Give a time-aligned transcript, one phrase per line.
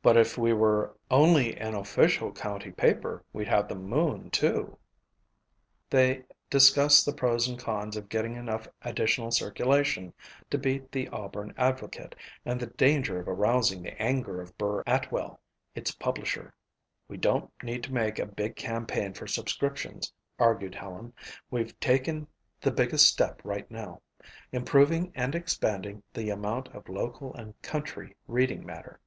[0.00, 4.70] "But if we were only an official county paper we'd have the moon, too," Helen
[4.70, 5.90] said.
[5.90, 10.14] They discussed the pros and cons of getting enough additional circulation
[10.48, 15.40] to beat the Auburn Advocate and the danger of arousing the anger of Burr Atwell,
[15.74, 16.54] its publisher.
[17.06, 21.12] "We don't need to make a big campaign for subscriptions," argued Helen.
[21.50, 22.26] "We've taken
[22.62, 24.00] the biggest step right now
[24.52, 28.98] improving and expanding the amount of local and country reading matter.